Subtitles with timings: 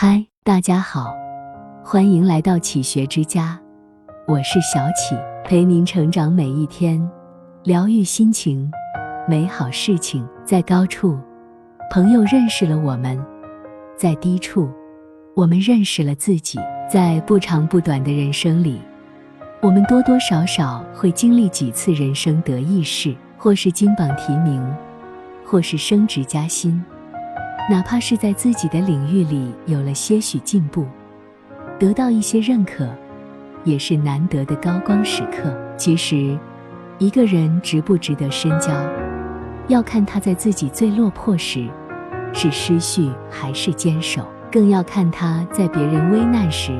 [0.00, 1.12] 嗨，大家好，
[1.82, 3.58] 欢迎来到启学之家，
[4.28, 7.04] 我是小启，陪您成长每一天，
[7.64, 8.70] 疗愈心情，
[9.26, 10.24] 美好事情。
[10.44, 11.18] 在高处，
[11.90, 13.18] 朋友认识了我们；
[13.96, 14.70] 在低处，
[15.34, 16.60] 我们认识了自己。
[16.88, 18.80] 在不长不短的人生里，
[19.60, 24.64] 我们多多少少会经历几次人生得意事，或是金榜题名，
[25.44, 26.80] 或是升职加薪。
[27.70, 30.86] 哪怕是在自己的领域里有了些许进步，
[31.78, 32.88] 得到一些认可，
[33.62, 35.54] 也是难得的高光时刻。
[35.76, 36.38] 其实，
[36.96, 38.72] 一个人值不值得深交，
[39.68, 41.68] 要看他在自己最落魄时
[42.32, 46.72] 是失序还是坚守，更要看他在别人危难时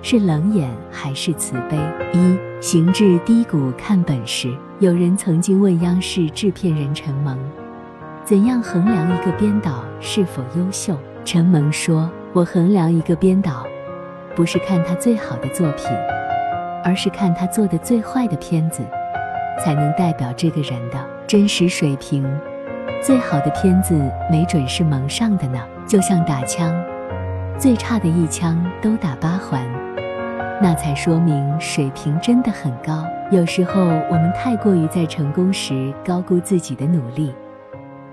[0.00, 1.76] 是冷眼还是慈悲。
[2.14, 4.50] 一行至低谷看本事。
[4.80, 7.38] 有人曾经问央视制片人陈萌。
[8.24, 10.96] 怎样衡量一个编导是否优秀？
[11.26, 13.66] 陈萌说：“我衡量一个编导，
[14.34, 15.86] 不是看他最好的作品，
[16.82, 18.82] 而是看他做的最坏的片子，
[19.62, 22.24] 才能代表这个人的真实水平。
[23.02, 23.94] 最好的片子
[24.30, 26.74] 没准是蒙上的呢，就像打枪，
[27.58, 29.62] 最差的一枪都打八环，
[30.62, 33.04] 那才说明水平真的很高。
[33.30, 37.34] 有时候我们太过于在成功时高估自己的努力。”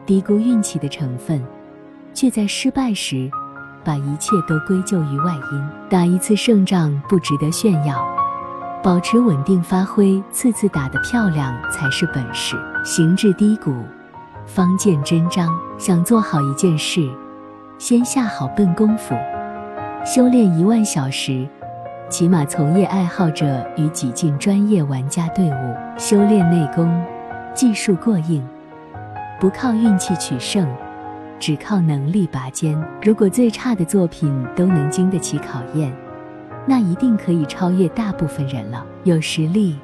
[0.05, 1.41] 低估运气的成分，
[2.13, 3.29] 却在失败时
[3.83, 5.69] 把一切都归咎于外因。
[5.89, 8.03] 打一次胜仗不值得炫耀，
[8.83, 12.55] 保持稳定发挥，次次打得漂亮才是本事。
[12.83, 13.73] 行至低谷，
[14.45, 15.49] 方见真章。
[15.77, 17.09] 想做好一件事，
[17.79, 19.15] 先下好笨功夫。
[20.05, 21.47] 修炼一万小时，
[22.07, 25.75] 起码从业爱好者与挤进专业玩家队伍。
[25.97, 27.03] 修炼内功，
[27.55, 28.47] 技术过硬。
[29.41, 30.67] 不靠运气取胜，
[31.39, 32.79] 只靠能力拔尖。
[33.01, 35.91] 如果最差的作品都能经得起考验，
[36.67, 38.85] 那一定可以超越大部分人了。
[39.03, 39.79] 有实力，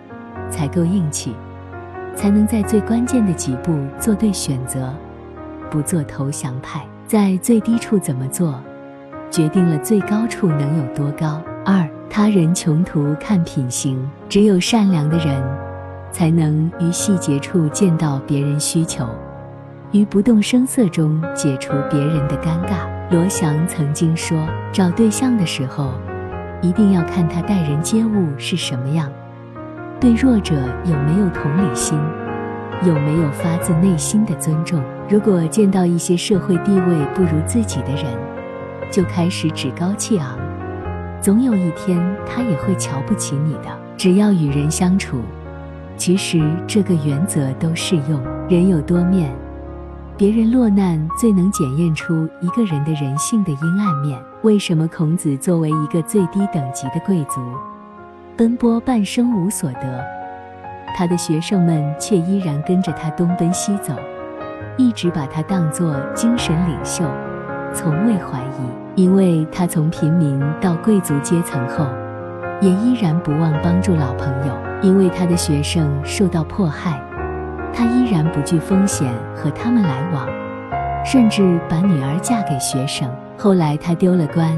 [0.51, 1.35] 才够硬气，
[2.15, 4.93] 才能在最关键的几步做对选择，
[5.71, 6.85] 不做投降派。
[7.07, 8.61] 在最低处怎么做，
[9.31, 11.41] 决定了最高处能有多高。
[11.65, 15.43] 二，他人穷途看品行，只有善良的人，
[16.11, 19.09] 才能于细节处见到别人需求。
[19.91, 22.87] 于不动声色中解除别人的尴尬。
[23.09, 24.37] 罗翔曾经说
[24.73, 25.93] ：“找对象的时候，
[26.61, 29.09] 一定要看他待人接物是什么样，
[29.97, 31.97] 对弱者有没有同理心，
[32.83, 34.83] 有没有发自内心的尊重。
[35.07, 38.05] 如果见到一些社会地位不如自己的人，
[38.91, 40.37] 就开始趾高气昂，
[41.21, 43.69] 总有一天他也会瞧不起你的。
[43.95, 45.21] 只要与人相处，
[45.95, 48.21] 其实这个原则都适用。
[48.49, 49.31] 人有多面。”
[50.17, 54.19] 别人落难最能检验出一个人的人性的阴暗面。
[54.41, 57.39] 为什么孔子作为一个最低等级的贵族，
[58.35, 60.03] 奔波半生无所得，
[60.95, 63.93] 他的学生们却依然跟着他东奔西走，
[64.75, 67.05] 一直把他当作精神领袖，
[67.71, 69.01] 从未怀疑。
[69.03, 71.85] 因为他从平民到贵族阶层后，
[72.59, 74.57] 也依然不忘帮助老朋友。
[74.81, 76.99] 因为他的学生受到迫害。
[77.77, 80.27] 他依然不惧风险和他们来往，
[81.05, 83.07] 甚至把女儿嫁给学生。
[83.37, 84.51] 后来他丢了官，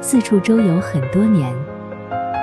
[0.00, 1.54] 四处周游很多年，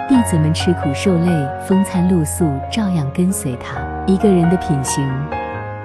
[0.07, 1.29] 弟子们吃苦受累、
[1.67, 3.81] 风餐露宿，照样跟随他。
[4.07, 5.05] 一个人的品行，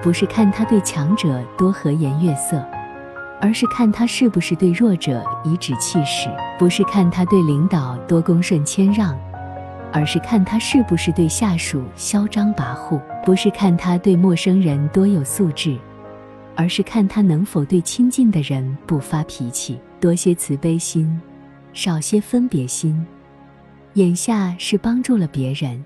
[0.01, 2.63] 不是看他对强者多和颜悦色，
[3.41, 9.13] 而是看他是不是对弱者颐指气使；不是看他对领导多恭顺谦让。
[9.93, 15.77] 而是看他是不是对下属嚣张跋扈，不是看他对陌生人多有素质，
[16.55, 21.21] 而是看他能否对亲近的人不发脾气，多些慈悲心，
[21.73, 23.05] 少些分别心。
[23.93, 25.85] 眼下是帮助了别人，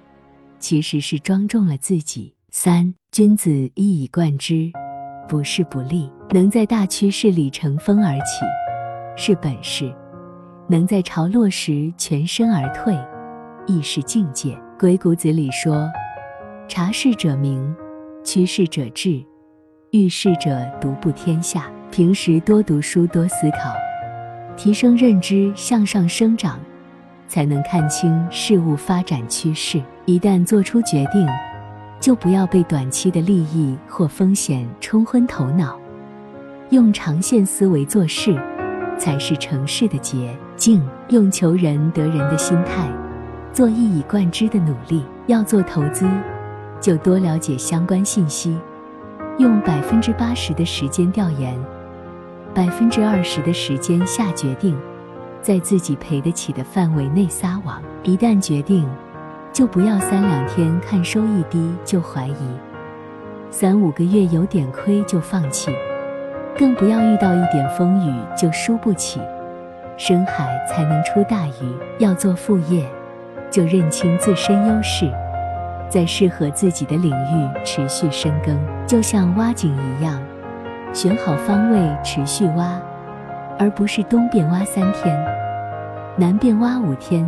[0.58, 2.34] 其实是庄重了自己。
[2.50, 4.72] 三君子一以贯之，
[5.28, 6.10] 不是不立。
[6.32, 8.46] 能在大趋势里乘风而起，
[9.18, 9.94] 是本事；
[10.70, 12.98] 能在潮落时全身而退。
[13.68, 14.56] 亦是境界。
[14.80, 15.88] 《鬼谷子》里说
[16.68, 17.76] ：“察事者明，
[18.24, 19.24] 趋势者智，
[19.92, 23.74] 遇事者独步天下。”平时多读书，多思考，
[24.58, 26.60] 提升认知，向上生长，
[27.28, 29.82] 才能看清事物发展趋势。
[30.06, 31.26] 一旦做出决定，
[32.00, 35.80] 就不要被短期的利益或风险冲昏头脑，
[36.72, 38.38] 用长线思维做事，
[38.98, 40.86] 才是成事的捷径。
[41.10, 42.92] 用求人得人的心态。
[43.58, 46.08] 做一以贯之的努力，要做投资，
[46.80, 48.56] 就多了解相关信息，
[49.40, 51.60] 用百分之八十的时间调研，
[52.54, 54.78] 百分之二十的时间下决定，
[55.42, 57.82] 在自己赔得起的范围内撒网。
[58.04, 58.88] 一旦决定，
[59.52, 62.52] 就不要三两天看收益低就怀疑，
[63.50, 65.72] 三五个月有点亏就放弃，
[66.56, 69.20] 更不要遇到一点风雨就输不起。
[69.98, 71.76] 深海才能出大鱼。
[71.98, 72.88] 要做副业，
[73.50, 75.12] 就认清自身优势，
[75.90, 78.58] 在适合自己的领域持续深耕。
[78.86, 80.22] 就像挖井一样，
[80.94, 82.80] 选好方位持续挖，
[83.60, 85.18] 而不是东边挖三天，
[86.16, 87.26] 南边挖五天，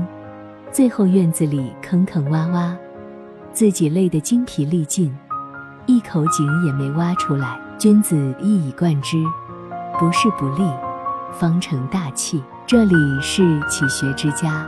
[0.71, 2.71] 最后院子里坑坑洼洼，
[3.51, 5.13] 自己累得精疲力尽，
[5.85, 7.59] 一口井也没挖出来。
[7.77, 9.17] 君子一以贯之，
[9.97, 10.63] 不是不立，
[11.31, 12.43] 方成大器。
[12.67, 14.67] 这里是启学之家，